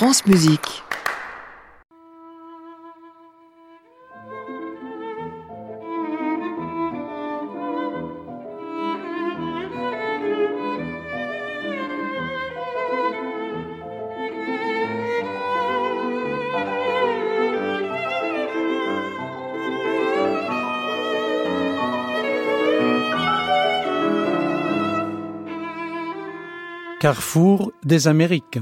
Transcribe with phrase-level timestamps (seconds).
[0.00, 0.82] France Musique.
[26.98, 28.60] Carrefour des Amériques.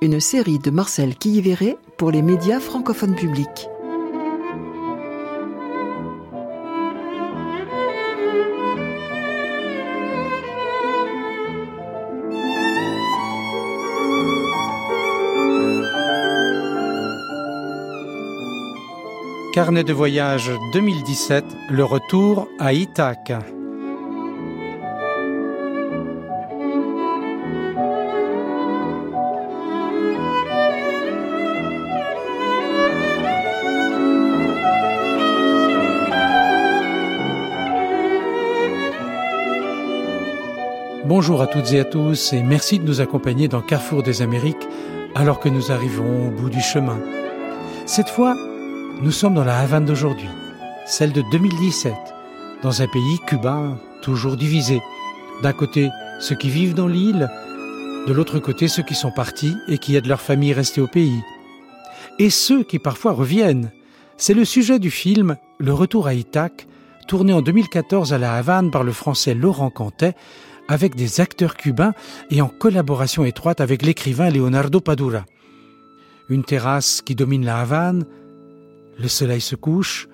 [0.00, 3.68] Une série de Marcel Quilliveré pour les médias francophones publics.
[19.52, 23.32] Carnet de voyage 2017, le retour à Ithaque.
[41.08, 44.68] Bonjour à toutes et à tous et merci de nous accompagner dans Carrefour des Amériques
[45.14, 46.98] alors que nous arrivons au bout du chemin.
[47.86, 48.36] Cette fois,
[49.00, 50.28] nous sommes dans la Havane d'aujourd'hui,
[50.84, 51.94] celle de 2017,
[52.62, 54.82] dans un pays, Cuba, toujours divisé.
[55.42, 55.88] D'un côté,
[56.20, 57.30] ceux qui vivent dans l'île,
[58.06, 61.22] de l'autre côté, ceux qui sont partis et qui aident leur famille restée au pays.
[62.18, 63.72] Et ceux qui parfois reviennent.
[64.18, 66.66] C'est le sujet du film Le Retour à Ithaque,
[67.06, 70.14] tourné en 2014 à la Havane par le français Laurent Cantet,
[70.68, 71.94] avec des acteurs cubains
[72.30, 75.24] et en collaboration étroite avec l'écrivain Leonardo Padura.
[76.28, 78.04] Une terrasse qui domine la Havane,
[78.98, 80.08] le soleil se couche,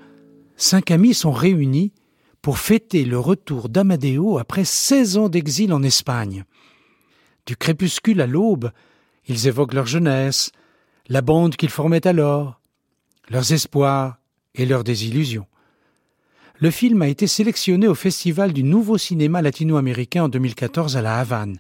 [0.56, 1.92] cinq amis sont réunis
[2.40, 6.44] pour fêter le retour d'Amadeo après 16 ans d'exil en Espagne.
[7.46, 8.70] Du crépuscule à l'aube,
[9.26, 10.52] ils évoquent leur jeunesse,
[11.08, 12.60] la bande qu'ils formaient alors,
[13.28, 14.18] leurs espoirs
[14.54, 15.46] et leurs désillusions
[16.60, 21.18] le film a été sélectionné au Festival du Nouveau Cinéma Latino-Américain en 2014 à La
[21.18, 21.58] Havane,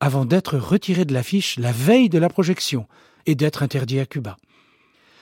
[0.00, 2.88] avant d'être retiré de l'affiche la veille de la projection
[3.26, 4.36] et d'être interdit à Cuba.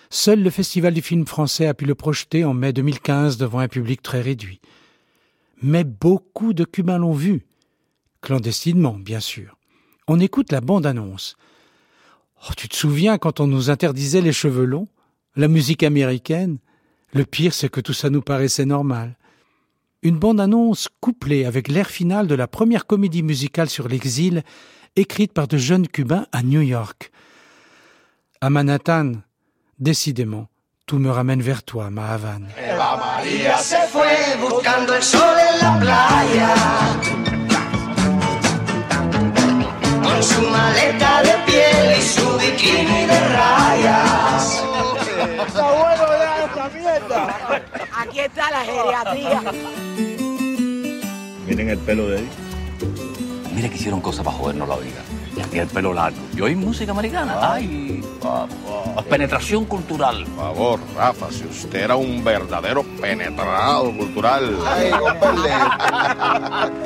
[0.09, 3.69] Seul le Festival du film français a pu le projeter en mai 2015 devant un
[3.69, 4.61] public très réduit.
[5.63, 7.47] Mais beaucoup de Cubains l'ont vu,
[8.23, 9.59] clandestinement bien sûr.
[10.09, 11.37] On écoute la bande-annonce.
[12.49, 14.89] Oh, tu te souviens quand on nous interdisait les cheveux longs,
[15.37, 16.59] la musique américaine?
[17.13, 19.17] Le pire, c'est que tout ça nous paraissait normal.
[20.03, 24.43] Une bande-annonce couplée avec l'air final de la première comédie musicale sur l'exil,
[24.97, 27.11] écrite par de jeunes Cubains à New York.
[28.41, 29.13] À Manhattan,
[29.79, 30.49] décidément,
[30.87, 32.49] tout me ramène vers toi, ma Havane.
[32.57, 36.55] Eva Maria se fue buscando el sol en la playa.
[40.03, 44.65] Con su maleta de piel y su bikini de rayas.
[47.97, 49.43] Aquí está la geriatría.
[51.47, 52.29] Miren el pelo de él.
[53.55, 55.03] Mira que hicieron cosas para jodernos la vida.
[55.37, 56.19] Ya tiene el pelo largo.
[56.37, 57.55] ¿Y oí música americana?
[57.55, 58.03] Ay,
[59.09, 60.25] Penetración cultural.
[60.25, 64.57] Por favor, Rafa, si usted era un verdadero penetrado cultural.
[64.67, 64.91] Ay,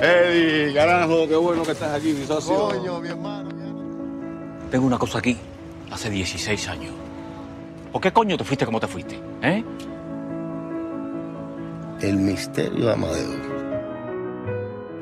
[0.01, 2.69] Eddie, carajo, qué bueno que estás aquí, mi socio.
[2.69, 3.51] Coño, mi hermano.
[4.71, 5.37] Tengo una cosa aquí,
[5.91, 6.93] hace 16 años.
[7.93, 9.21] ¿Por qué coño te fuiste como te fuiste?
[9.43, 9.63] ¿Eh?
[12.05, 13.35] El misterio de Amadeo.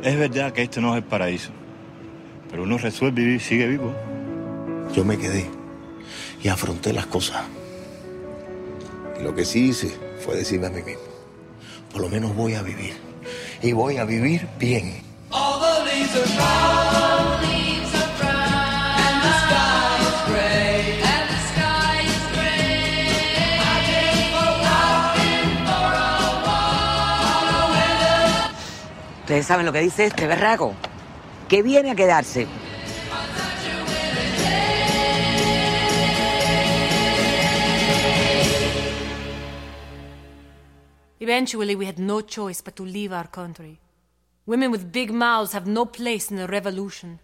[0.04, 1.50] Es verdad que este no es el paraíso,
[2.48, 3.92] pero uno resuelve vivir, sigue vivo.
[4.94, 5.50] Yo me quedé
[6.44, 7.42] y afronté las cosas.
[9.18, 11.02] Y lo que sí hice fue decirme a mí mismo,
[11.90, 12.94] por lo menos voy a vivir.
[13.62, 15.02] Y voy a vivir bien.
[29.32, 30.74] Ustedes saben lo que dice este berraco,
[31.48, 32.46] que viene a quedarse.
[41.18, 43.78] Eventually, we had no choice but to leave our country.
[44.44, 47.18] Women with big mouths have no place in a revolution.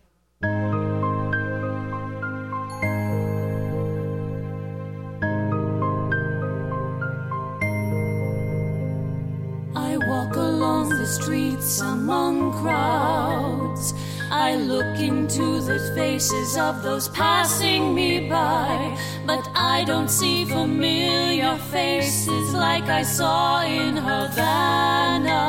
[11.09, 13.95] Streets among crowds.
[14.31, 18.97] I look into the faces of those passing me by,
[19.27, 25.45] but I don't see familiar faces like I saw in Havana.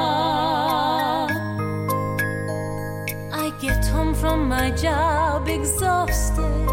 [3.33, 6.69] I get home from my job exhausted.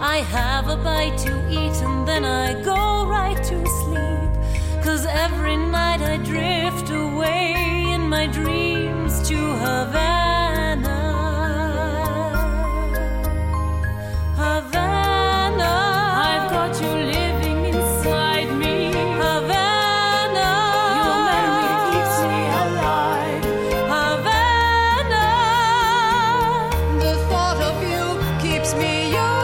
[0.00, 4.84] I have a bite to eat and then I go right to sleep.
[4.84, 11.00] Cause every night I drift away in my dreams to Havana.
[14.36, 15.72] Havana.
[16.28, 18.92] I've got you living inside me.
[19.22, 20.50] Havana.
[21.30, 23.44] Memory keeps me alive.
[23.94, 25.26] Havana.
[27.04, 28.04] The thought of you
[28.40, 29.37] keeps me young.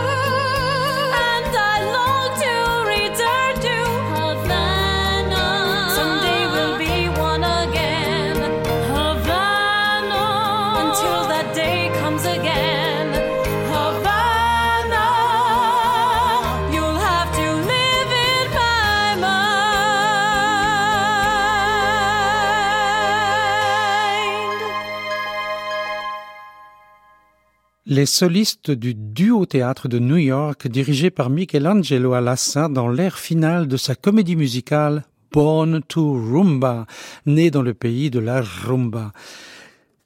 [27.95, 33.69] Les solistes du Duo Théâtre de New York, dirigé par Michelangelo Alassa dans l'ère finale
[33.69, 36.87] de sa comédie musicale Born to Rumba,
[37.25, 39.13] né dans le pays de la rumba.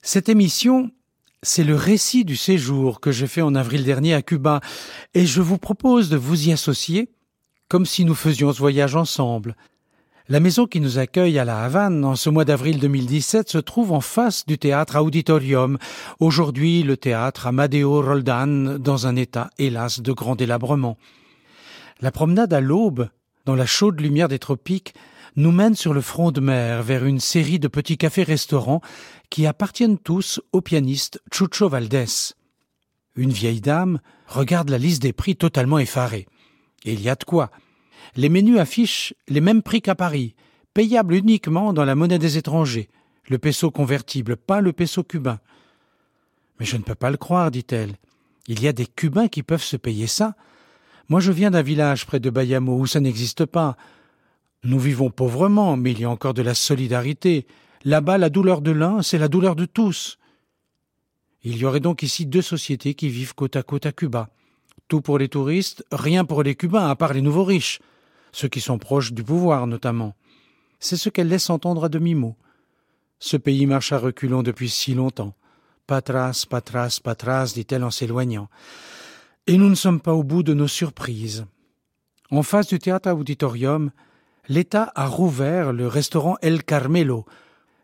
[0.02, 0.90] Cette émission,
[1.42, 4.60] c'est le récit du séjour que j'ai fait en avril dernier à Cuba,
[5.14, 7.08] et je vous propose de vous y associer,
[7.68, 9.56] comme si nous faisions ce voyage ensemble.
[10.30, 13.92] La maison qui nous accueille à La Havane en ce mois d'avril 2017 se trouve
[13.92, 15.78] en face du théâtre Auditorium,
[16.20, 20.98] aujourd'hui le théâtre Amadeo Roldan, dans un état, hélas, de grand délabrement.
[22.02, 23.08] La promenade à l'aube,
[23.46, 24.92] dans la chaude lumière des tropiques,
[25.36, 28.82] nous mène sur le front de mer vers une série de petits cafés-restaurants
[29.30, 32.34] qui appartiennent tous au pianiste Chucho Valdés.
[33.16, 36.26] Une vieille dame regarde la liste des prix totalement effarée.
[36.84, 37.50] Il y a de quoi.
[38.16, 40.34] Les menus affichent les mêmes prix qu'à Paris,
[40.74, 42.88] payables uniquement dans la monnaie des étrangers,
[43.28, 45.40] le peso convertible, pas le peso cubain.
[46.58, 47.96] Mais je ne peux pas le croire, dit-elle.
[48.48, 50.34] Il y a des Cubains qui peuvent se payer ça.
[51.08, 53.76] Moi, je viens d'un village près de Bayamo où ça n'existe pas.
[54.64, 57.46] Nous vivons pauvrement, mais il y a encore de la solidarité.
[57.84, 60.18] Là-bas, la douleur de l'un, c'est la douleur de tous.
[61.44, 64.30] Il y aurait donc ici deux sociétés qui vivent côte à côte à Cuba.
[64.88, 67.78] Tout pour les touristes, rien pour les Cubains, à part les nouveaux riches,
[68.32, 70.14] ceux qui sont proches du pouvoir notamment.
[70.80, 72.36] C'est ce qu'elle laisse entendre à demi-mot.
[73.18, 75.34] Ce pays marche à reculons depuis si longtemps.
[75.86, 78.48] Patras, patras, patras, dit-elle en s'éloignant.
[79.46, 81.46] Et nous ne sommes pas au bout de nos surprises.
[82.30, 83.90] En face du théâtre auditorium,
[84.48, 87.24] l'État a rouvert le restaurant El Carmelo.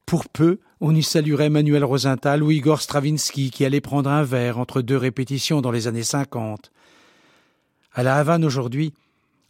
[0.06, 4.58] Pour peu, on y saluerait Manuel Rosenthal ou Igor Stravinsky qui allait prendre un verre
[4.58, 6.70] entre deux répétitions dans les années 50.
[7.94, 8.92] À la Havane aujourd'hui,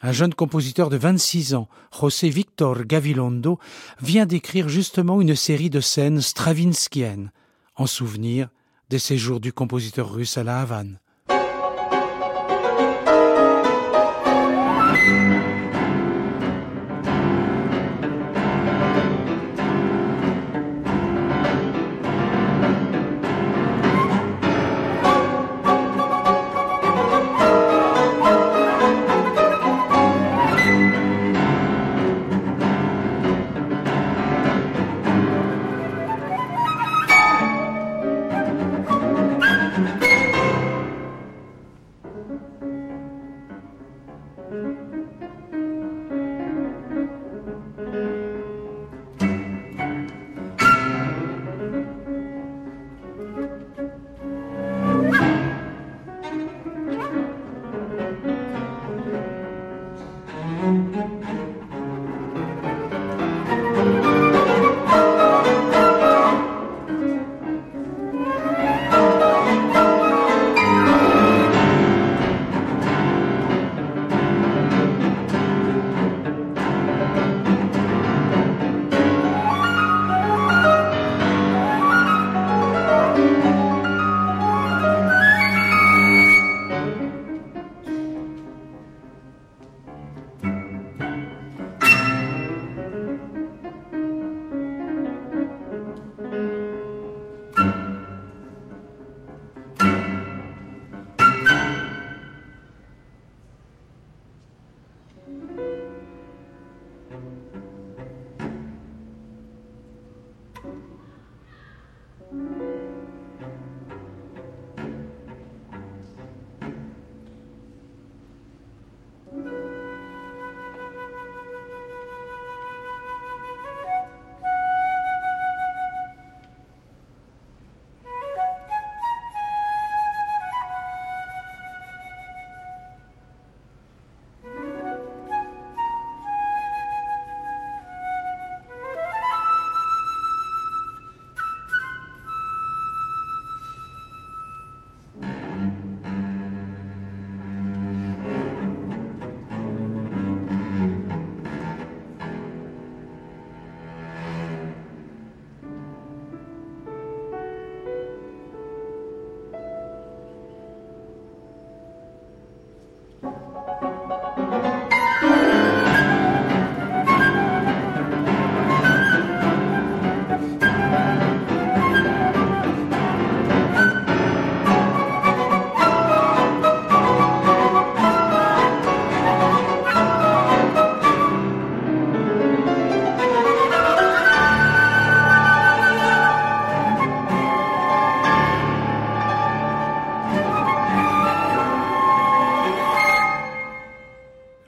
[0.03, 1.69] un jeune compositeur de 26 ans,
[1.99, 3.59] José Victor Gavilondo,
[4.01, 7.33] vient d'écrire justement une série de scènes stravinskiennes,
[7.77, 8.49] en souvenir
[8.91, 10.99] des séjours du compositeur russe à la Havane.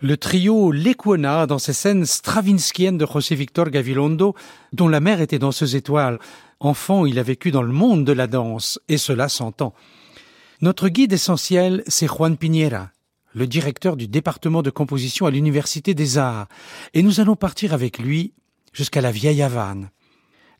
[0.02, 4.34] Le trio Lecuona dans ces scènes stravinskiennes de José Victor Gavilondo,
[4.74, 6.18] dont la mère était danseuse étoile.
[6.60, 9.72] Enfant, il a vécu dans le monde de la danse, et cela s'entend.
[10.60, 12.90] Notre guide essentiel, c'est Juan Piñera,
[13.32, 16.48] le directeur du département de composition à l'Université des Arts,
[16.92, 18.34] et nous allons partir avec lui
[18.74, 19.88] jusqu'à la vieille Havane.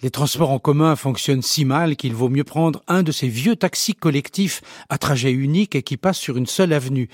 [0.01, 3.57] Les transports en commun fonctionnent si mal qu'il vaut mieux prendre un de ces vieux
[3.57, 7.11] taxis collectifs à trajet unique et qui passent sur une seule avenue.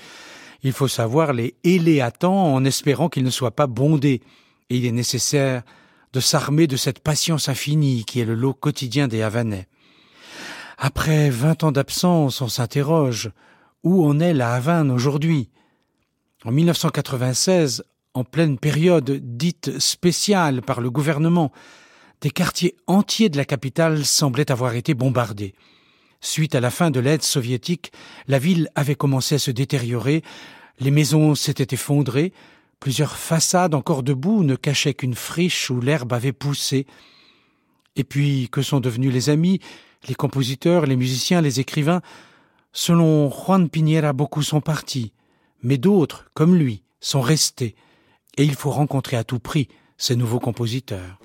[0.63, 4.21] Il faut savoir les héler à temps en espérant qu'ils ne soient pas bondés.
[4.69, 5.63] Et il est nécessaire
[6.13, 9.67] de s'armer de cette patience infinie qui est le lot quotidien des Havanais.
[10.77, 13.31] Après vingt ans d'absence, on s'interroge
[13.83, 15.49] où en est la Havane aujourd'hui?
[16.45, 21.51] En 1996, en pleine période dite spéciale par le gouvernement,
[22.21, 25.53] des quartiers entiers de la capitale semblaient avoir été bombardés.
[26.25, 27.91] Suite à la fin de l'aide soviétique,
[28.29, 30.23] la ville avait commencé à se détériorer,
[30.79, 32.31] les maisons s'étaient effondrées,
[32.79, 36.87] plusieurs façades encore debout ne cachaient qu'une friche où l'herbe avait poussé.
[37.97, 39.59] Et puis, que sont devenus les amis,
[40.07, 42.01] les compositeurs, les musiciens, les écrivains?
[42.71, 45.11] Selon Juan Piñera, beaucoup sont partis,
[45.61, 47.75] mais d'autres, comme lui, sont restés,
[48.37, 49.67] et il faut rencontrer à tout prix
[50.03, 51.17] ces nouveaux compositeurs.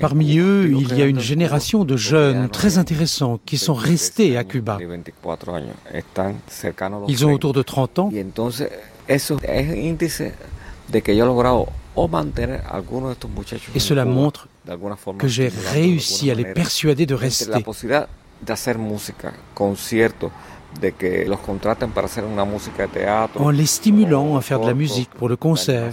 [0.00, 4.42] Parmi eux, il y a une génération de jeunes très intéressants qui sont restés à
[4.42, 4.78] Cuba.
[7.06, 8.10] Ils ont autour de 30 ans.
[13.74, 14.48] Et cela montre
[15.18, 17.62] que j'ai réussi à les persuader de rester
[23.36, 25.92] en les stimulant à faire de la musique pour le concert,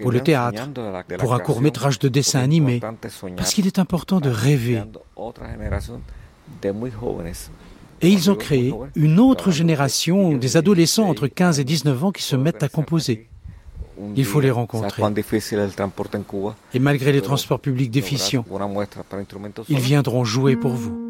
[0.00, 0.68] pour le théâtre,
[1.18, 2.80] pour un court métrage de dessin animé,
[3.36, 4.82] parce qu'il est important de rêver.
[8.02, 12.22] Et ils ont créé une autre génération des adolescents entre 15 et 19 ans qui
[12.22, 13.28] se mettent à composer.
[14.16, 15.02] Il faut les rencontrer.
[16.72, 18.44] Et malgré les transports publics déficients,
[19.68, 21.09] ils viendront jouer pour vous.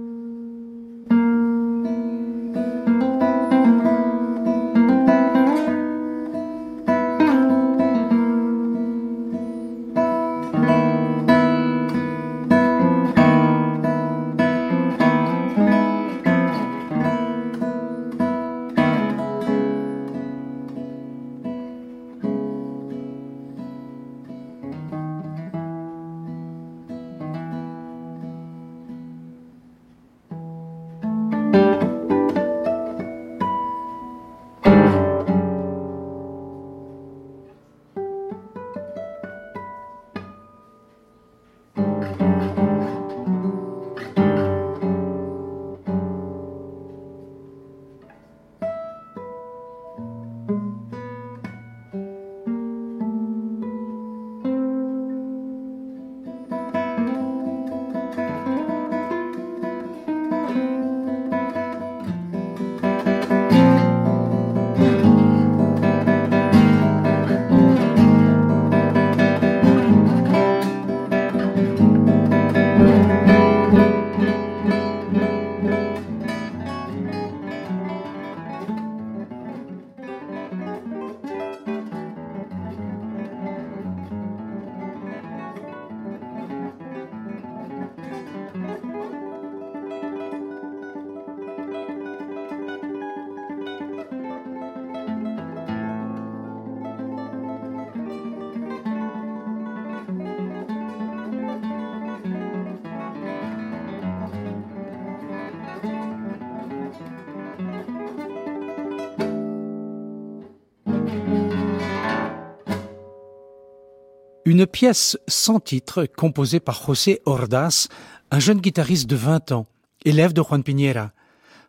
[114.51, 117.87] Une pièce sans titre composée par José Ordaz,
[118.33, 119.69] un jeune guitariste de 20 ans,
[120.05, 121.13] élève de Juan Piñera.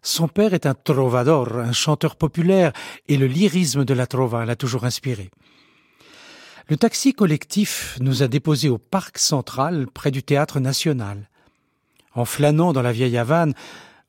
[0.01, 2.73] Son père est un trovador, un chanteur populaire,
[3.07, 5.29] et le lyrisme de la trova l'a toujours inspiré.
[6.69, 11.29] Le taxi collectif nous a déposés au parc central près du théâtre national.
[12.15, 13.53] En flânant dans la vieille Havane,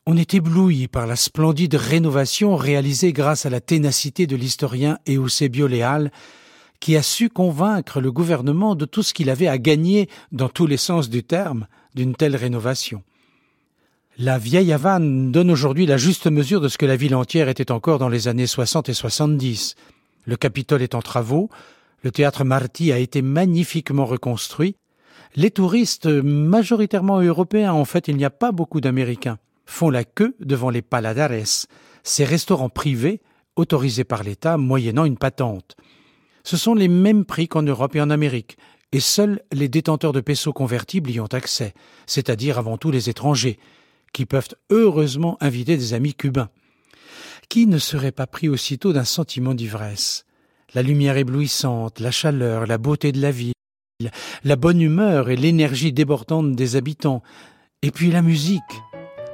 [0.07, 5.67] on est ébloui par la splendide rénovation réalisée grâce à la ténacité de l'historien Eusebio
[5.67, 6.11] Leal,
[6.83, 10.67] qui a su convaincre le gouvernement de tout ce qu'il avait à gagner, dans tous
[10.67, 13.05] les sens du terme, d'une telle rénovation.
[14.19, 17.71] La vieille Havane donne aujourd'hui la juste mesure de ce que la ville entière était
[17.71, 19.77] encore dans les années 60 et 70.
[20.25, 21.51] Le Capitole est en travaux,
[22.03, 24.75] le théâtre Marty a été magnifiquement reconstruit.
[25.37, 30.35] Les touristes, majoritairement européens, en fait il n'y a pas beaucoup d'Américains, font la queue
[30.41, 31.69] devant les Paladares,
[32.03, 33.21] ces restaurants privés
[33.55, 35.77] autorisés par l'État moyennant une patente.
[36.45, 38.57] Ce sont les mêmes prix qu'en Europe et en Amérique,
[38.93, 41.73] et seuls les détenteurs de pesos convertibles y ont accès,
[42.07, 43.59] c'est-à-dire avant tout les étrangers,
[44.13, 46.51] qui peuvent heureusement inviter des amis cubains.
[47.49, 50.25] Qui ne serait pas pris aussitôt d'un sentiment d'ivresse?
[50.75, 53.53] La lumière éblouissante, la chaleur, la beauté de la ville,
[54.45, 57.23] la bonne humeur et l'énergie débordante des habitants,
[57.83, 58.63] et puis la musique.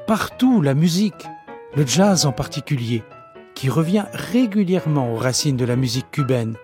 [0.06, 1.26] Partout la musique,
[1.76, 3.02] le jazz en particulier,
[3.54, 6.56] qui revient régulièrement aux racines de la musique cubaine,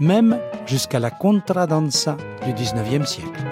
[0.00, 3.49] même jusqu'à la contradanza du XIXe siècle.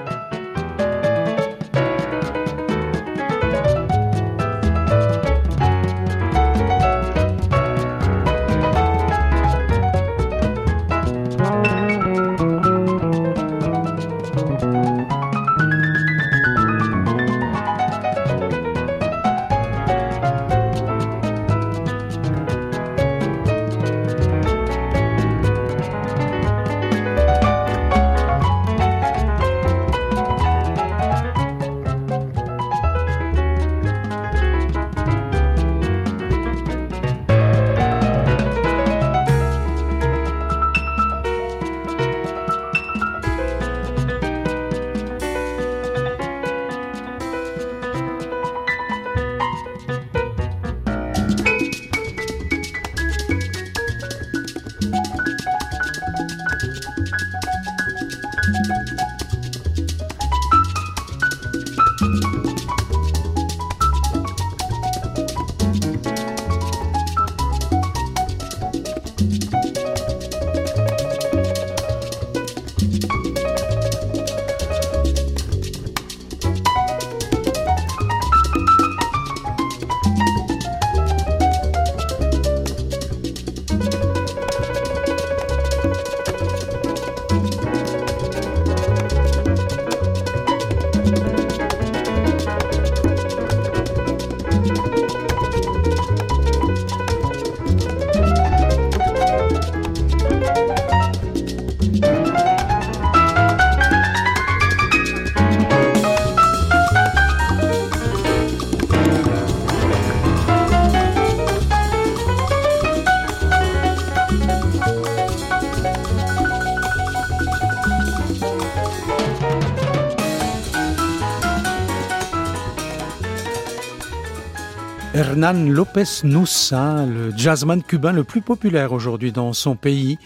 [125.39, 130.19] Hernan López le jazzman cubain le plus populaire aujourd'hui dans son pays,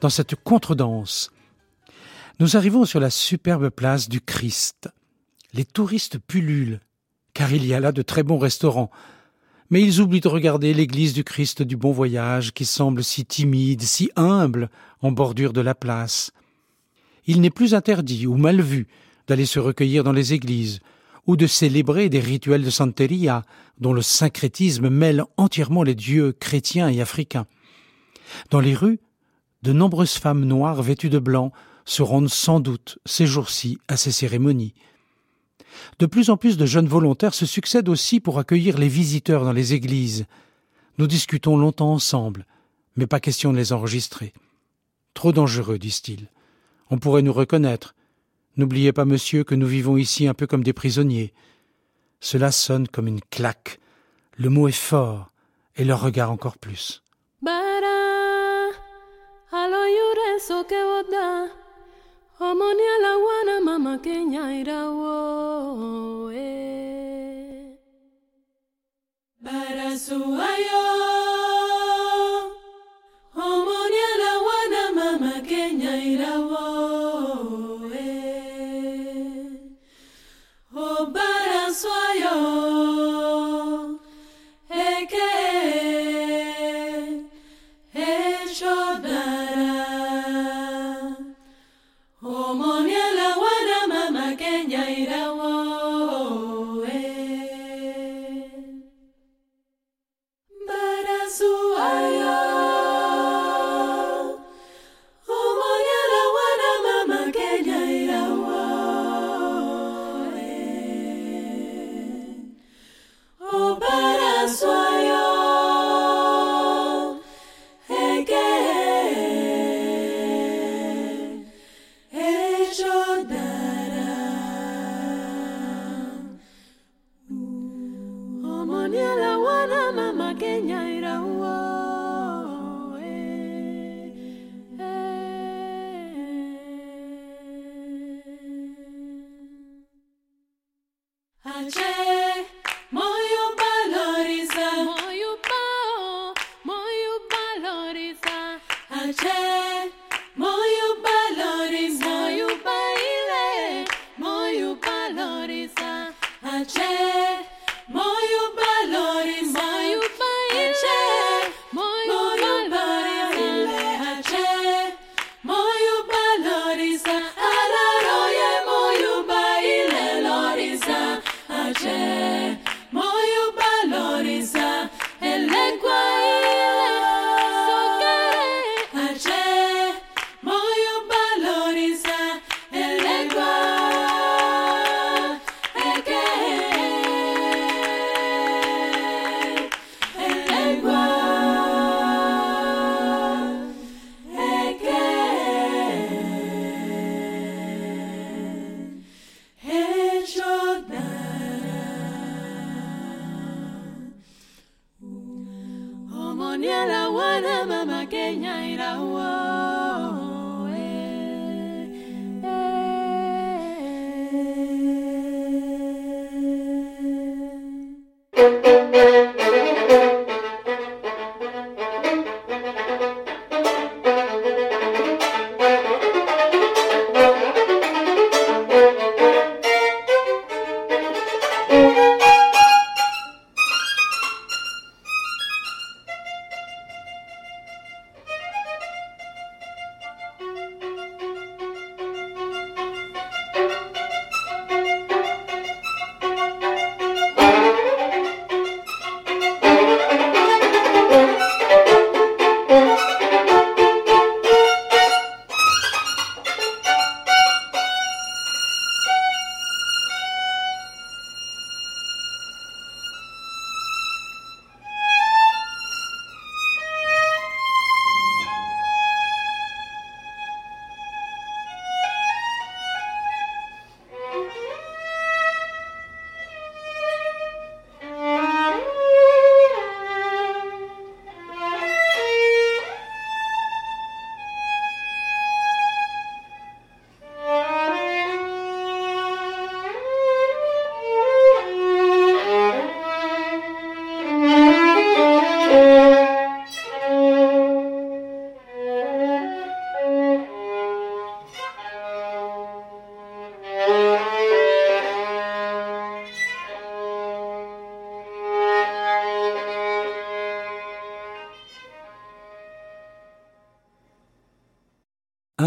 [0.00, 1.32] dans cette contredanse.
[2.38, 4.88] Nous arrivons sur la superbe place du Christ.
[5.54, 6.78] Les touristes pullulent,
[7.34, 8.92] car il y a là de très bons restaurants.
[9.70, 13.82] Mais ils oublient de regarder l'église du Christ du Bon Voyage, qui semble si timide,
[13.82, 14.70] si humble,
[15.02, 16.30] en bordure de la place.
[17.26, 18.86] Il n'est plus interdit ou mal vu
[19.26, 20.78] d'aller se recueillir dans les églises,
[21.30, 23.44] ou de célébrer des rituels de santeria
[23.78, 27.46] dont le syncrétisme mêle entièrement les dieux chrétiens et africains.
[28.50, 28.98] Dans les rues,
[29.62, 31.52] de nombreuses femmes noires vêtues de blanc
[31.84, 34.74] se rendent sans doute ces jours-ci à ces cérémonies.
[36.00, 39.52] De plus en plus de jeunes volontaires se succèdent aussi pour accueillir les visiteurs dans
[39.52, 40.26] les églises.
[40.98, 42.44] Nous discutons longtemps ensemble,
[42.96, 44.32] mais pas question de les enregistrer.
[45.14, 46.26] Trop dangereux, disent-ils.
[46.90, 47.94] On pourrait nous reconnaître,
[48.60, 51.32] N'oubliez pas, monsieur, que nous vivons ici un peu comme des prisonniers.
[52.20, 53.80] Cela sonne comme une claque.
[54.36, 55.30] Le mot est fort,
[55.76, 57.02] et leur regard encore plus.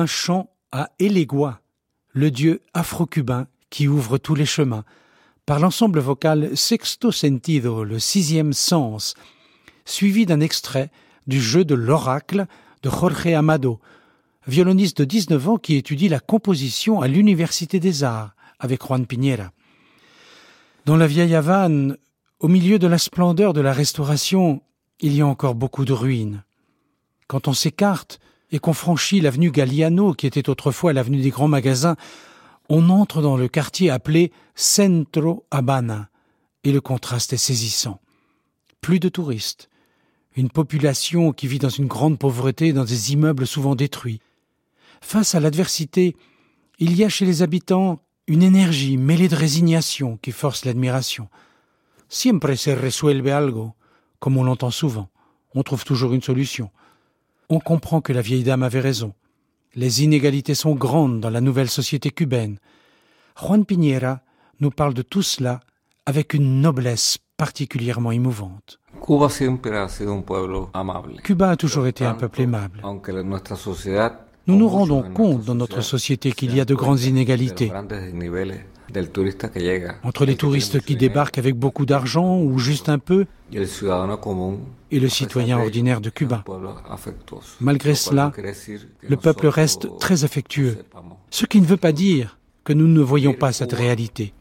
[0.05, 1.61] Chant à Elegua,
[2.11, 4.85] le dieu afro-cubain qui ouvre tous les chemins,
[5.45, 9.15] par l'ensemble vocal Sexto Sentido, le sixième sens,
[9.85, 10.89] suivi d'un extrait
[11.27, 12.45] du jeu de l'oracle
[12.81, 13.79] de Jorge Amado,
[14.47, 19.51] violoniste de 19 ans qui étudie la composition à l'Université des Arts avec Juan Piñera.
[20.85, 21.97] Dans la vieille Havane,
[22.39, 24.61] au milieu de la splendeur de la restauration,
[24.99, 26.43] il y a encore beaucoup de ruines.
[27.27, 28.19] Quand on s'écarte
[28.53, 31.95] et qu'on franchit l'avenue Galliano, qui était autrefois l'avenue des grands magasins,
[32.69, 36.09] on entre dans le quartier appelé Centro Habana,
[36.63, 37.99] et le contraste est saisissant.
[38.79, 39.69] Plus de touristes,
[40.35, 44.21] une population qui vit dans une grande pauvreté dans des immeubles souvent détruits.
[45.01, 46.15] Face à l'adversité,
[46.77, 51.27] il y a chez les habitants une énergie mêlée de résignation qui force l'admiration.
[52.07, 53.73] Siempre se resuelve algo,
[54.19, 55.09] comme on l'entend souvent.
[55.55, 56.69] On trouve toujours une solution.
[57.49, 59.13] On comprend que la vieille dame avait raison.
[59.75, 62.57] Les inégalités sont grandes dans la nouvelle société cubaine.
[63.39, 64.21] Juan Piñera
[64.59, 65.59] nous parle de tout cela
[66.05, 68.79] avec une noblesse particulièrement émouvante.
[71.23, 72.81] Cuba a toujours été un peuple aimable.
[74.45, 77.71] Nous nous rendons compte dans notre société qu'il y a de grandes inégalités
[80.03, 83.25] entre les touristes qui débarquent avec beaucoup d'argent ou juste un peu.
[84.91, 86.43] Et le citoyen ordinaire de Cuba.
[87.59, 88.31] Malgré cela,
[89.07, 90.77] le peuple reste très affectueux,
[91.29, 94.33] ce qui ne veut pas dire que nous ne voyons pas cette réalité.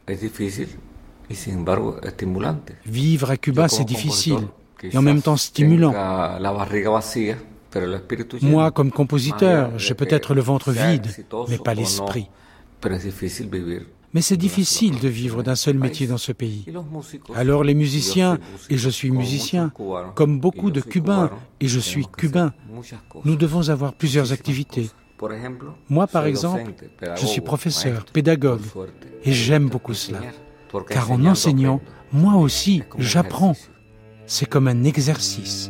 [2.85, 4.47] Vivre à Cuba, c'est difficile.
[4.83, 5.93] Et en même temps stimulant.
[8.41, 11.07] Moi, comme compositeur, j'ai peut-être le ventre vide,
[11.49, 12.29] mais pas l'esprit.
[14.13, 16.65] Mais c'est difficile de vivre d'un seul métier dans ce pays.
[17.35, 18.37] Alors les musiciens,
[18.69, 19.71] et je suis musicien,
[20.15, 22.53] comme beaucoup de Cubains, et je suis cubain,
[23.25, 24.89] nous devons avoir plusieurs activités.
[25.89, 26.73] Moi, par exemple,
[27.15, 28.61] je suis professeur, pédagogue,
[29.23, 30.19] et j'aime beaucoup cela.
[30.89, 33.55] Car en enseignant, moi aussi, j'apprends.
[34.25, 35.69] C'est comme un exercice.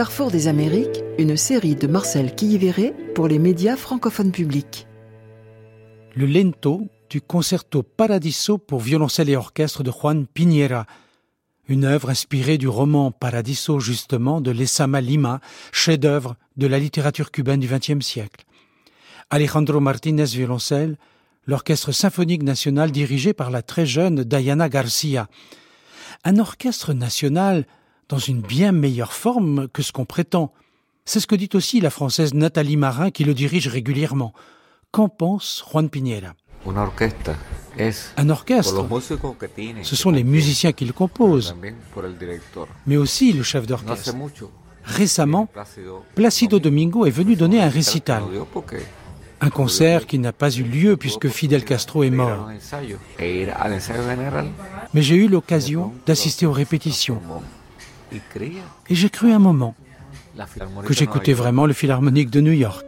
[0.00, 4.86] Carrefour des Amériques, une série de Marcel Quilliveré pour les médias francophones publics.
[6.16, 10.86] Le lento du concerto Paradiso pour violoncelle et orchestre de Juan Piñera,
[11.68, 15.38] une œuvre inspirée du roman Paradiso justement de Lesama Lima,
[15.70, 18.46] chef-d'œuvre de la littérature cubaine du XXe siècle.
[19.28, 20.96] Alejandro Martinez violoncelle,
[21.44, 25.28] l'orchestre symphonique national dirigé par la très jeune Diana Garcia.
[26.24, 27.66] Un orchestre national
[28.10, 30.52] dans une bien meilleure forme que ce qu'on prétend.
[31.04, 34.34] C'est ce que dit aussi la française Nathalie Marin qui le dirige régulièrement.
[34.90, 36.34] Qu'en pense Juan Piñera?
[38.16, 38.86] Un orchestre,
[39.82, 41.56] ce sont les musiciens qui le composent,
[42.86, 44.14] mais aussi le chef d'orchestre.
[44.84, 45.48] Récemment,
[46.14, 48.22] Placido Domingo est venu donner un récital.
[49.40, 52.50] Un concert qui n'a pas eu lieu puisque Fidel Castro est mort.
[54.92, 57.22] Mais j'ai eu l'occasion d'assister aux répétitions.
[58.12, 59.74] Et j'ai cru un moment
[60.84, 62.84] que j'écoutais vraiment le Philharmonique de New York.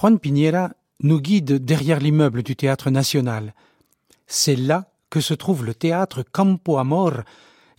[0.00, 0.70] Juan Piñera
[1.02, 3.52] nous guide derrière l'immeuble du Théâtre national.
[4.26, 7.20] C'est là que se trouve le théâtre Campo Amor,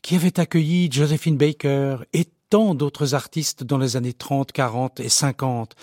[0.04, 5.10] qui avait accueilli Josephine Baker et tant d'autres artistes dans les années 30, 40 et
[5.10, 5.76] 50.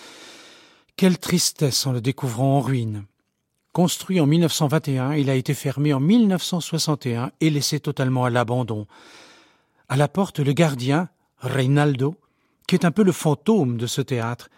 [0.94, 3.02] Quelle tristesse en le découvrant en ruine.
[3.72, 8.86] Construit en 1921, il a été fermé en 1961 et laissé totalement à l'abandon.
[9.88, 12.14] À la porte, le gardien, Reynaldo,
[12.68, 14.50] qui est un peu le fantôme de ce théâtre,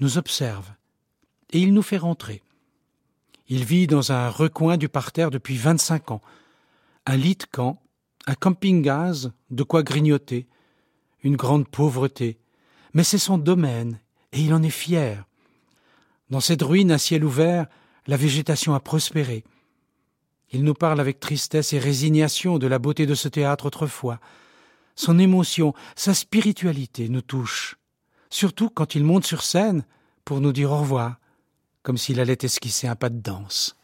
[0.00, 0.72] nous observe
[1.50, 2.42] et il nous fait rentrer.
[3.48, 6.20] Il vit dans un recoin du parterre depuis vingt-cinq ans.
[7.06, 7.80] Un lit de camp,
[8.26, 10.46] un camping-gaz, de quoi grignoter,
[11.22, 12.38] une grande pauvreté.
[12.92, 13.98] Mais c'est son domaine,
[14.32, 15.24] et il en est fier.
[16.28, 17.66] Dans cette ruine à ciel ouvert,
[18.06, 19.44] la végétation a prospéré.
[20.50, 24.20] Il nous parle avec tristesse et résignation de la beauté de ce théâtre autrefois.
[24.94, 27.76] Son émotion, sa spiritualité nous touchent.
[28.30, 29.84] Surtout quand il monte sur scène
[30.24, 31.18] pour nous dire au revoir
[31.88, 33.77] comme s'il allait esquisser un pas de danse.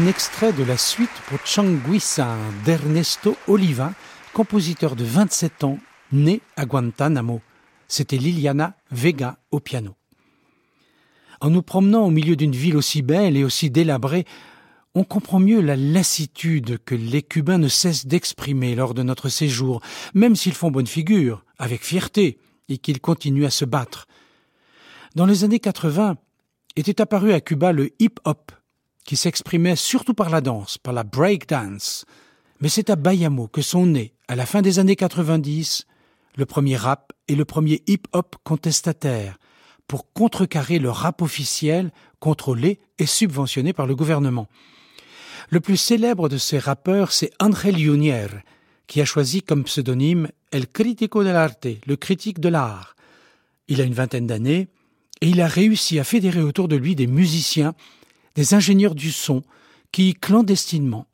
[0.00, 2.34] Un extrait de la suite pour Changuisa
[2.64, 3.92] d'Ernesto Oliva,
[4.32, 5.78] compositeur de 27 ans,
[6.10, 7.42] né à Guantanamo.
[7.86, 9.96] C'était Liliana Vega au piano.
[11.42, 14.24] En nous promenant au milieu d'une ville aussi belle et aussi délabrée,
[14.94, 19.82] on comprend mieux la lassitude que les Cubains ne cessent d'exprimer lors de notre séjour,
[20.14, 22.38] même s'ils font bonne figure, avec fierté,
[22.68, 24.06] et qu'ils continuent à se battre.
[25.14, 26.16] Dans les années 80,
[26.76, 28.52] était apparu à Cuba le hip-hop,
[29.04, 32.04] qui s'exprimait surtout par la danse, par la breakdance.
[32.60, 35.86] Mais c'est à Bayamo que sont nés, à la fin des années 90,
[36.36, 39.38] le premier rap et le premier hip-hop contestataire,
[39.88, 41.90] pour contrecarrer le rap officiel
[42.20, 44.48] contrôlé et subventionné par le gouvernement.
[45.48, 48.26] Le plus célèbre de ces rappeurs, c'est Angel Junier,
[48.86, 52.94] qui a choisi comme pseudonyme El Crítico del Arte, le critique de l'art.
[53.68, 54.68] Il a une vingtaine d'années
[55.20, 57.74] et il a réussi à fédérer autour de lui des musiciens
[58.34, 59.42] des ingénieurs du son
[59.92, 61.06] qui, clandestinement,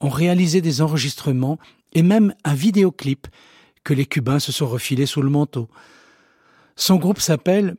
[0.00, 1.58] ont réalisé des enregistrements
[1.92, 3.26] et même un vidéoclip
[3.84, 5.68] que les Cubains se sont refilés sous le manteau.
[6.76, 7.76] Son groupe s'appelle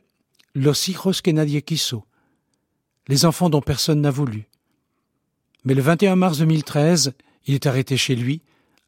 [0.54, 2.04] Los Hijos que nadie quiso,
[3.08, 4.48] les enfants dont personne n'a voulu.
[5.64, 7.12] Mais le 21 mars 2013,
[7.46, 8.40] il est arrêté chez lui,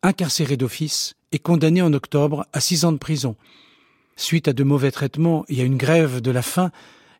[0.03, 3.37] incarcéré d'office et condamné en octobre à six ans de prison.
[4.17, 6.71] Suite à de mauvais traitements et à une grève de la faim,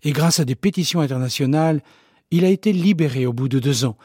[0.03, 1.83] et grâce à des pétitions internationales,
[2.31, 3.97] il a été libéré au bout de deux ans.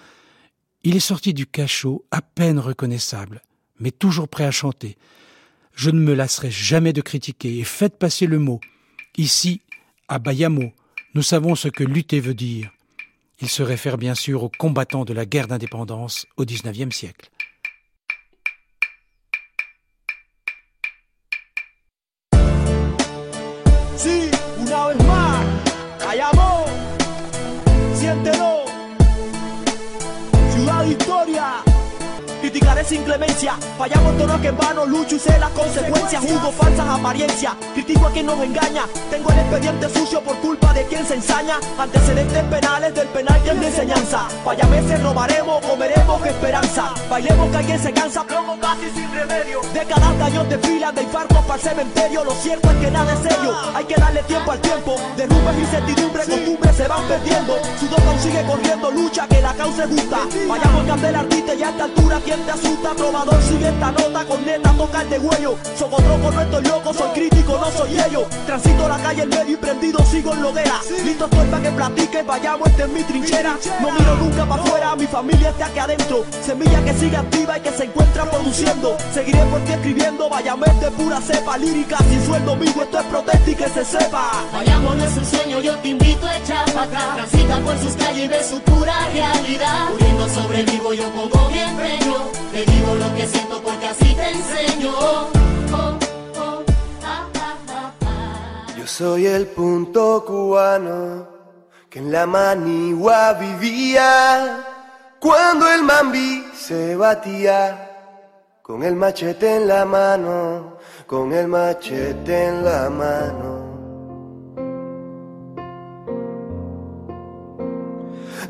[0.84, 3.42] Il est sorti du cachot à peine reconnaissable,
[3.80, 4.98] mais toujours prêt à chanter.
[5.74, 8.60] Je ne me lasserai jamais de critiquer et faites passer le mot.
[9.18, 9.62] Ici,
[10.08, 10.72] à Bayamo,
[11.16, 12.72] nous savons ce que lutter veut dire.
[13.42, 17.30] Il se réfère bien sûr aux combattants de la guerre d'indépendance au XIXe siècle.
[28.14, 28.43] Siéntelo.
[28.43, 28.53] la
[32.64, 36.88] Criticaré sin clemencia, fallamos todos que en vano lucho y sé las consecuencias, juzgo falsas
[36.88, 41.16] apariencias, critico a quien nos engaña, tengo el expediente sucio por culpa de quien se
[41.16, 47.51] ensaña, antecedentes penales del penal que es mi enseñanza, vaya veces robaremos, comeremos esperanza, bailemos
[47.51, 51.55] que alguien se cansa, plomo casi sin remedio, décadas años de fila, de infartos para
[51.55, 54.95] el cementerio, lo cierto es que nada es serio, hay que darle tiempo al tiempo,
[55.18, 59.89] derrumbes incertidumbre, costumbres se van perdiendo, su aún sigue corriendo, lucha que la causa es
[59.89, 63.91] justa, vayamos a del artista y a esta altura quien te asusta, probador sigue esta
[63.91, 65.58] nota con neta, toca el de huello.
[65.78, 68.26] Socotroco, no estoy loco, soy crítico, no soy ello.
[68.45, 70.80] Transito la calle en medio y prendido, sigo en loguera.
[71.04, 73.58] Listo estoy para que platique, vayamos, esta es mi trinchera.
[73.82, 76.24] No miro nunca para afuera, mi familia está aquí adentro.
[76.45, 78.97] Semilla que sigue activa y que se encuentra produciendo.
[79.14, 83.49] Seguiré por ti escribiendo, vayamos de pura cepa, lírica sin sueldo mismo, esto es protesta
[83.49, 84.32] y que se sepa.
[84.54, 87.16] Vayamos es un sueño, yo te invito a echar para atrás.
[87.16, 89.89] Transita por sus calles y ve su pura realidad.
[89.89, 92.43] Muriendo sobrevivo, yo pongo mi empeño.
[92.54, 94.93] Te digo lo que siento porque así te enseño.
[98.78, 101.28] Yo soy el punto cubano
[101.89, 104.64] que en la manigua vivía
[105.20, 107.89] cuando el mambi se batía
[108.62, 110.78] con el machete en la mano,
[111.08, 113.64] con el machete en la mano.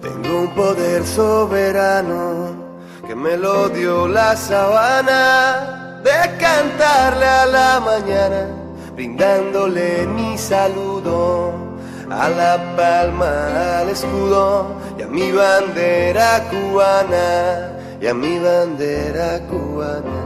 [0.01, 2.62] Tengo un poder soberano
[3.13, 8.47] que me lo dio la sabana de cantarle a la mañana,
[8.95, 11.53] brindándole mi saludo
[12.09, 20.19] a la palma, al escudo y a mi bandera cubana, y a mi bandera cubana.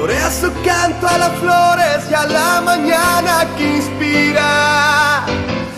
[0.00, 5.26] Por eso canto a las flores y a la mañana que inspira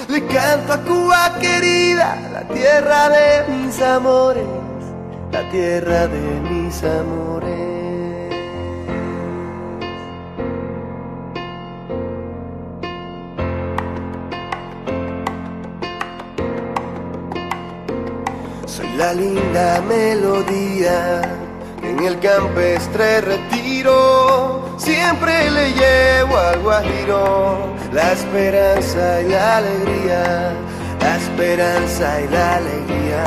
[0.09, 4.47] le canto a Cuba querida, la tierra de mis amores,
[5.33, 7.75] la tierra de mis amores.
[18.67, 21.23] Soy la linda melodía
[21.83, 30.53] en el campestre retiro, siempre le llevo al guajiro la esperanza y la alegría,
[31.01, 33.24] la esperanza y la alegría.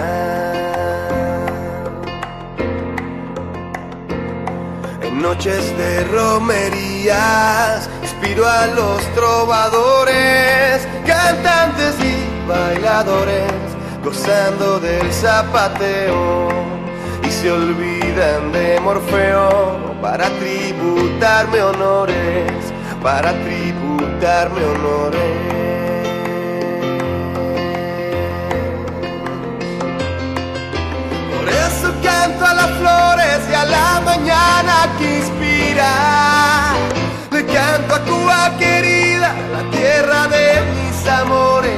[5.03, 13.53] En noches de romerías, inspiro a los trovadores, cantantes y bailadores,
[14.03, 16.49] gozando del zapateo
[17.23, 22.51] y se olvidan de Morfeo para tributarme honores,
[23.01, 23.86] para tributarme
[24.25, 25.21] honores.
[31.35, 36.73] Por eso canto a las flores y a la mañana que inspira.
[37.31, 41.73] Le canto a Cuba querida, la tierra de mis amores.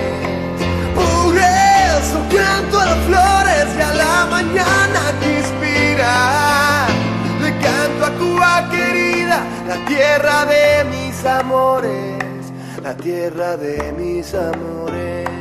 [0.95, 6.87] Por eso canto a las flores y a la mañana que inspira.
[7.41, 12.18] Le canto a Cuba querida, la tierra de mis amores,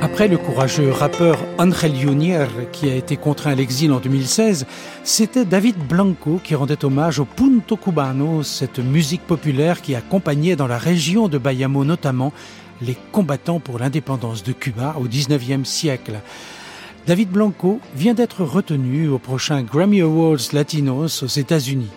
[0.00, 4.66] Après le courageux rappeur Angel Junior, qui a été contraint à l'exil en 2016,
[5.04, 10.66] c'était David Blanco qui rendait hommage au punto cubano, cette musique populaire qui accompagnait dans
[10.66, 12.32] la région de Bayamo notamment
[12.80, 16.20] les combattants pour l'indépendance de Cuba au 19e siècle.
[17.06, 21.90] David Blanco vient d'être retenu au prochain Grammy Awards Latinos aux États-Unis.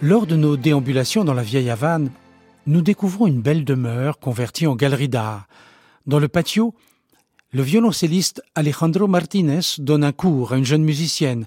[0.00, 2.10] Lors de nos déambulations dans la vieille Havane,
[2.66, 5.46] nous découvrons une belle demeure convertie en galerie d'art.
[6.06, 6.74] Dans le patio,
[7.52, 11.46] le violoncelliste Alejandro Martinez donne un cours à une jeune musicienne,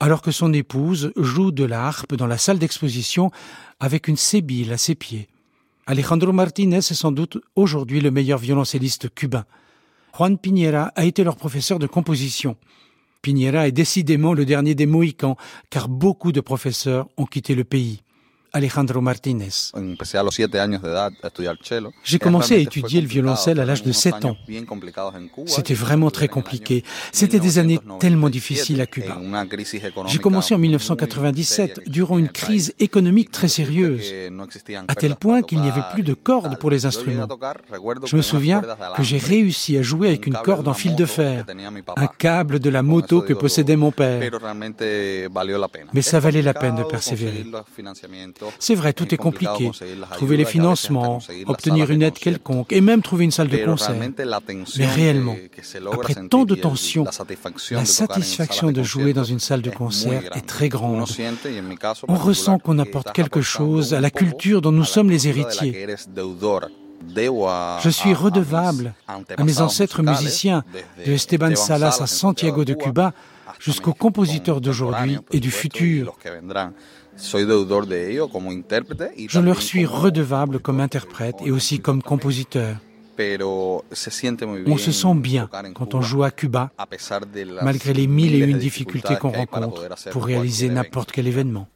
[0.00, 3.30] alors que son épouse joue de la harpe dans la salle d'exposition
[3.78, 5.28] avec une sébile à ses pieds.
[5.86, 9.44] Alejandro Martinez est sans doute aujourd'hui le meilleur violoncelliste cubain.
[10.16, 12.56] Juan Piñera a été leur professeur de composition.
[13.22, 15.36] Piñera est décidément le dernier des Mohicans,
[15.68, 18.02] car beaucoup de professeurs ont quitté le pays.
[18.52, 19.72] Alejandro Martinez.
[22.04, 24.36] J'ai commencé à étudier le violoncelle à l'âge de 7 ans.
[25.46, 26.84] C'était vraiment très compliqué.
[27.12, 29.18] C'était des années tellement difficiles à Cuba.
[30.06, 34.12] J'ai commencé en 1997 durant une crise économique très sérieuse,
[34.88, 37.28] à tel point qu'il n'y avait plus de cordes pour les instruments.
[38.04, 38.62] Je me souviens
[38.96, 41.44] que j'ai réussi à jouer avec une corde en fil de fer,
[41.96, 44.20] un câble de la moto que possédait mon père.
[45.92, 47.44] Mais ça valait la peine de persévérer.
[48.58, 49.70] C'est vrai, tout est compliqué.
[50.12, 53.96] Trouver les financements, obtenir une aide quelconque et même trouver une salle de concert.
[54.78, 55.36] Mais réellement,
[55.92, 57.06] après tant de tensions,
[57.70, 61.04] la satisfaction de jouer dans une salle de concert est très grande.
[62.08, 65.86] On ressent qu'on apporte quelque chose à la culture dont nous sommes les héritiers.
[67.82, 70.64] Je suis redevable à mes ancêtres musiciens,
[71.06, 73.12] de Esteban Salas à Santiago de Cuba
[73.58, 76.16] jusqu'aux compositeurs d'aujourd'hui et du futur.
[79.28, 82.76] Je leur suis redevable comme interprète et aussi comme compositeur.
[83.18, 83.82] On
[84.78, 86.70] se sent bien quand on joue à Cuba,
[87.62, 91.68] malgré les mille et une difficultés qu'on rencontre pour réaliser n'importe quel événement.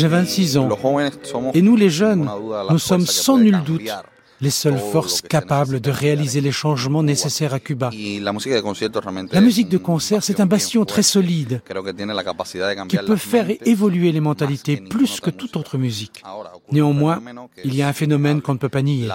[0.00, 0.68] J'ai 26 ans.
[1.52, 2.26] Et nous, les jeunes,
[2.70, 3.82] nous sommes sans nul doute
[4.40, 7.90] les seules forces capables de réaliser les changements nécessaires à Cuba.
[8.22, 11.60] La musique de concert, c'est un bastion très solide
[12.88, 16.22] qui peut faire évoluer les mentalités plus que toute autre musique.
[16.72, 17.20] Néanmoins,
[17.64, 19.08] il y a un phénomène qu'on ne peut pas nier.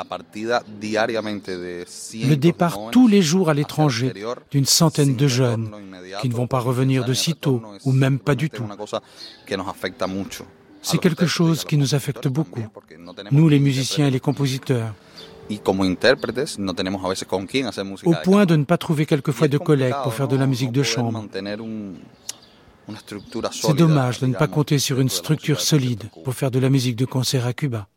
[2.13, 4.13] Le départ tous les jours à l'étranger
[4.51, 5.71] d'une centaine de jeunes
[6.21, 8.65] qui ne vont pas revenir de sitôt ou même pas du tout.
[10.87, 12.61] C'est quelque chose qui nous affecte beaucoup,
[13.31, 14.93] nous les musiciens et les compositeurs.
[18.05, 20.83] Au point de ne pas trouver quelquefois de collègues pour faire de la musique de
[20.83, 21.25] chambre.
[23.51, 26.95] C'est dommage de ne pas compter sur une structure solide pour faire de la musique
[26.95, 27.87] de concert à Cuba.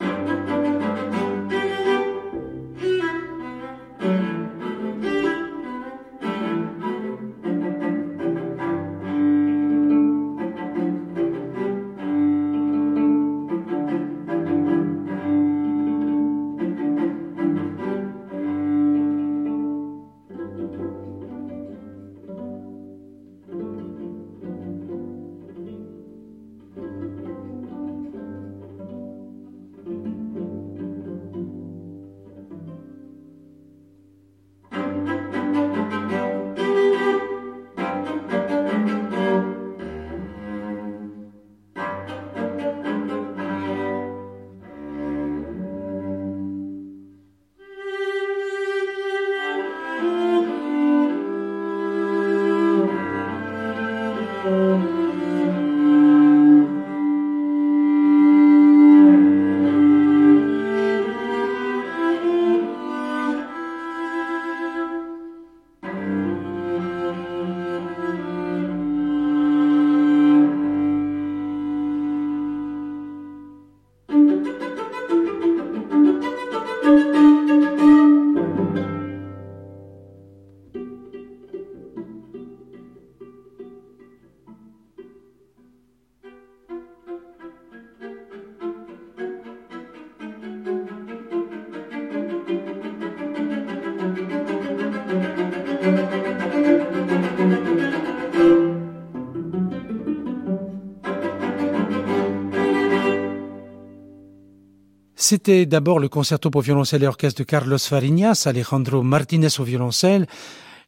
[105.31, 110.27] C'était d'abord le concerto pour violoncelle et orchestre de Carlos Fariñas, Alejandro Martinez au violoncelle,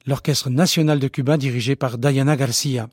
[0.06, 2.88] l'orchestre national de Cuba dirigé par Diana Garcia.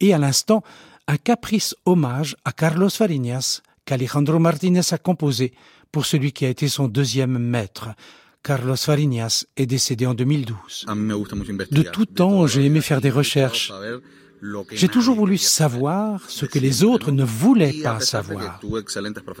[0.00, 0.62] Et à l'instant,
[1.06, 5.52] un caprice hommage à Carlos Fariñas qu'Alejandro Martinez a composé
[5.92, 7.90] pour celui qui a été son deuxième maître.
[8.42, 10.86] Carlos Fariñas est décédé en 2012.
[11.72, 13.70] De tout temps, j'ai aimé faire des recherches
[14.72, 18.60] j'ai toujours voulu savoir ce que les autres ne voulaient pas savoir.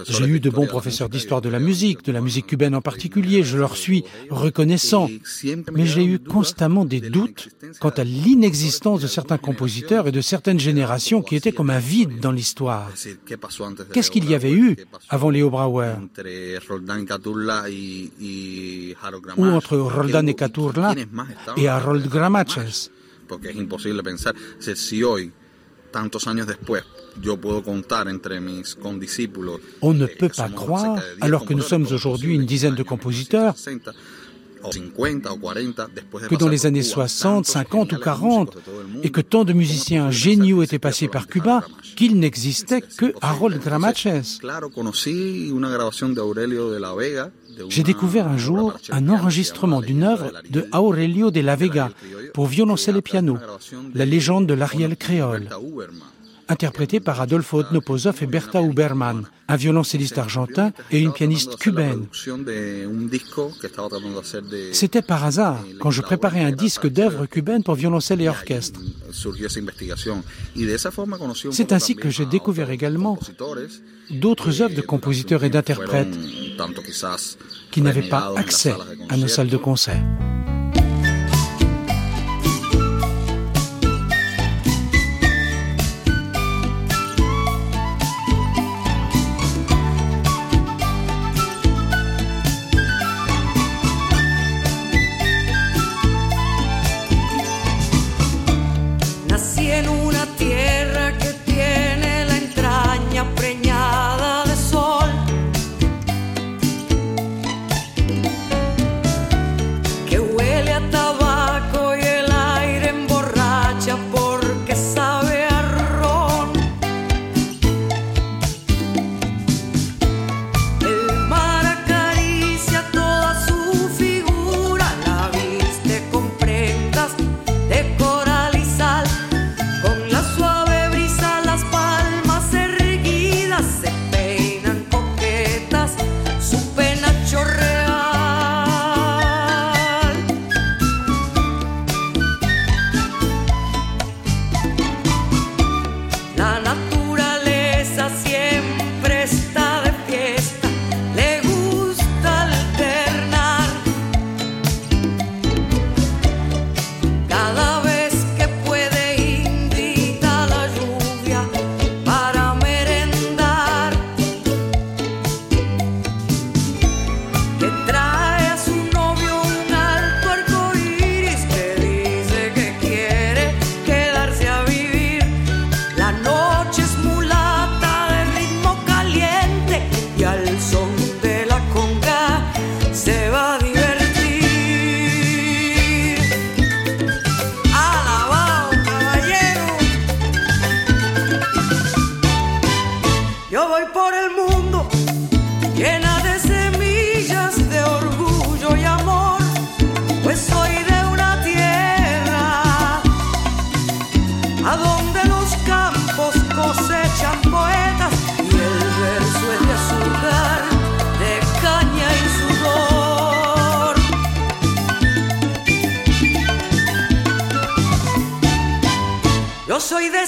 [0.08, 3.42] J'ai eu de bons professeurs d'histoire de la musique, de la musique cubaine en particulier,
[3.42, 5.08] je leur suis reconnaissant,
[5.72, 7.48] mais j'ai eu constamment des doutes
[7.80, 12.20] quant à l'inexistence de certains compositeurs et de certaines générations qui étaient comme un vide
[12.20, 12.90] dans l'histoire.
[13.92, 14.76] Qu'est-ce qu'il y avait eu
[15.08, 15.94] avant Léo Brauer?
[19.36, 20.94] Ou entre Roldan et Caturla
[21.56, 22.90] et Harold Gramaches?
[23.26, 25.32] Porque es imposible pensar si hoy,
[25.90, 26.84] tantos años después,
[27.20, 29.60] yo puedo contar entre mis condiscípulos.
[29.80, 33.54] On ne peut pas croire, alors que nous sommes aujourd'hui une dizaine de compositeurs,
[36.28, 38.56] que dans les années 60, 50 ou 40,
[39.02, 41.62] et que tant de musiciens géniaux étaient passés par Cuba,
[41.96, 44.08] qu'il n'existait que Harold Gramaches.
[47.68, 51.90] J'ai découvert un jour un enregistrement d'une œuvre de Aurelio de la Vega
[52.34, 53.38] pour violoncelle et piano,
[53.94, 55.48] la légende de l'Ariel créole
[56.48, 62.06] interprété par Adolfo Odnopozov et Berta Huberman, un violoncelliste argentin et une pianiste cubaine.
[64.72, 68.80] C'était par hasard, quand je préparais un disque d'œuvres cubaines pour violoncelle et orchestre.
[71.50, 73.18] C'est ainsi que j'ai découvert également
[74.10, 76.16] d'autres œuvres de compositeurs et d'interprètes
[77.70, 78.74] qui n'avaient pas accès
[79.08, 80.02] à nos salles de concert.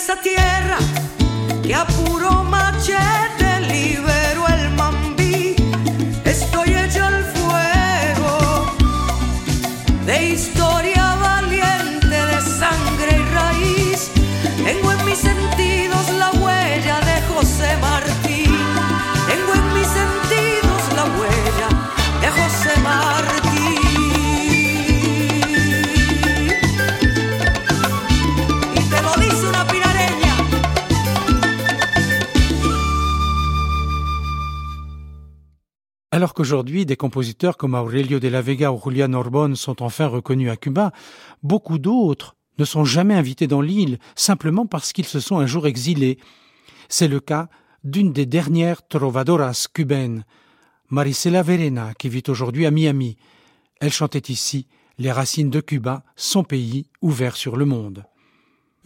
[0.08, 0.78] esa tierra
[1.62, 3.37] que a puro machete.
[36.38, 40.56] Qu'aujourd'hui, des compositeurs comme Aurelio de la Vega ou Julian Orbon sont enfin reconnus à
[40.56, 40.92] Cuba,
[41.42, 45.66] beaucoup d'autres ne sont jamais invités dans l'île simplement parce qu'ils se sont un jour
[45.66, 46.16] exilés.
[46.88, 47.48] C'est le cas
[47.82, 50.24] d'une des dernières trovadoras cubaines,
[50.90, 53.16] Marisela Verena, qui vit aujourd'hui à Miami.
[53.80, 58.04] Elle chantait ici Les racines de Cuba, son pays ouvert sur le monde.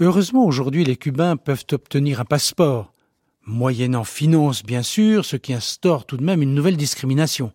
[0.01, 2.92] Heureusement, aujourd'hui, les Cubains peuvent obtenir un passeport,
[3.45, 7.53] moyennant finance, bien sûr, ce qui instaure tout de même une nouvelle discrimination.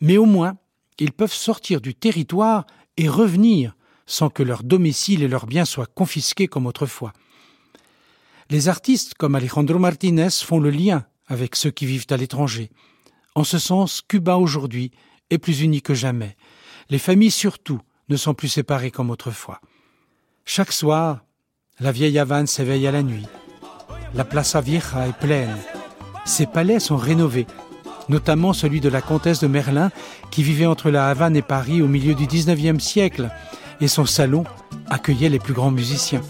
[0.00, 0.56] Mais au moins,
[0.98, 2.66] ils peuvent sortir du territoire
[2.96, 3.74] et revenir
[4.06, 7.12] sans que leur domicile et leurs biens soient confisqués comme autrefois.
[8.50, 12.70] Les artistes comme Alejandro Martinez font le lien avec ceux qui vivent à l'étranger.
[13.36, 14.90] En ce sens, Cuba aujourd'hui
[15.30, 16.36] est plus uni que jamais.
[16.88, 19.60] Les familles surtout ne sont plus séparées comme autrefois.
[20.44, 21.24] Chaque soir,
[21.78, 23.26] la vieille Havane s'éveille à la nuit.
[24.14, 25.56] La Plaza Vieja est pleine.
[26.24, 27.46] Ses palais sont rénovés,
[28.08, 29.90] notamment celui de la comtesse de Merlin
[30.30, 33.30] qui vivait entre la Havane et Paris au milieu du XIXe siècle,
[33.80, 34.44] et son salon
[34.90, 36.22] accueillait les plus grands musiciens.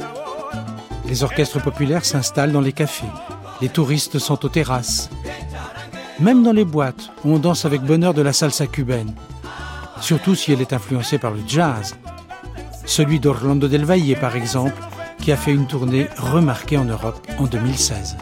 [1.06, 3.06] Les orchestres populaires s'installent dans les cafés,
[3.62, 5.08] les touristes sont aux terrasses.
[6.20, 9.14] Même dans les boîtes, on danse avec bonheur de la salsa cubaine,
[10.02, 11.96] surtout si elle est influencée par le jazz.
[12.84, 14.80] Celui d'Orlando Del Valle, par exemple,
[15.20, 18.16] qui a fait une tournée remarquée en Europe en 2016.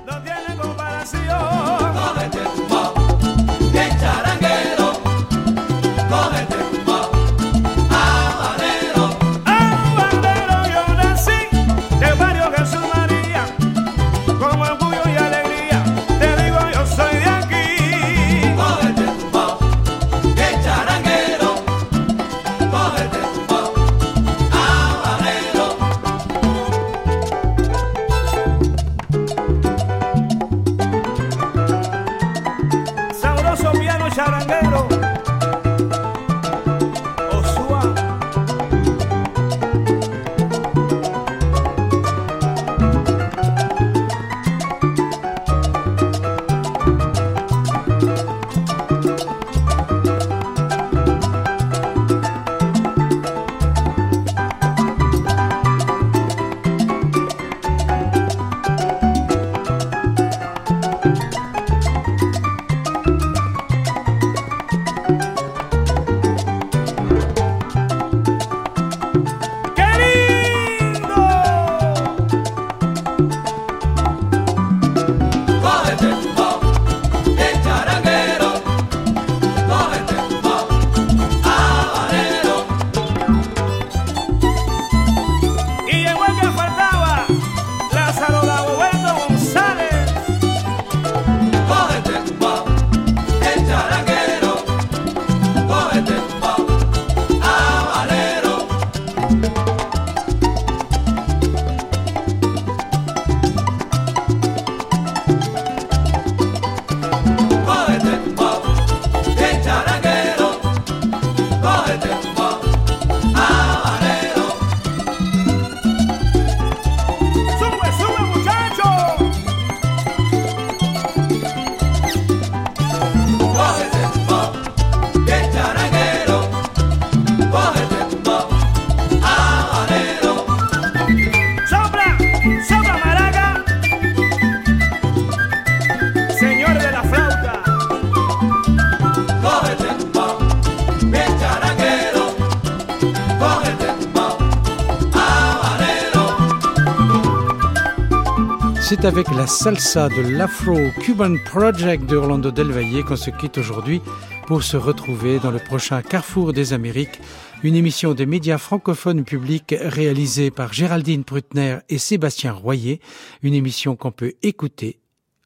[148.89, 154.01] C'est avec la salsa de l'Afro-Cuban Project de Orlando Del Valle qu'on se quitte aujourd'hui
[154.47, 157.21] pour se retrouver dans le prochain Carrefour des Amériques,
[157.63, 163.03] une émission des médias francophones publics réalisée par Géraldine Prutner et Sébastien Royer,
[163.43, 165.01] une émission qu'on peut écouter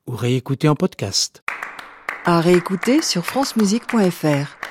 [0.07, 1.43] ou réécouter en podcast.
[2.25, 4.62] À réécouter sur francemusique.fr.